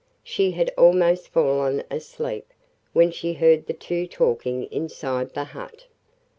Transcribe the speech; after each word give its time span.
She 0.23 0.49
had 0.53 0.73
almost 0.79 1.27
fallen 1.27 1.83
asleep 1.91 2.51
when 2.91 3.11
she 3.11 3.33
heard 3.33 3.67
the 3.67 3.73
two 3.73 4.07
talking 4.07 4.63
inside 4.71 5.35
the 5.35 5.43
hut. 5.43 5.85